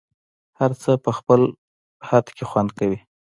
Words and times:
هر 0.59 0.71
څه 0.81 0.91
په 1.03 1.11
خپل 1.17 1.41
خد 2.07 2.25
کي 2.35 2.43
خوند 2.49 2.69
کوي 2.79 2.99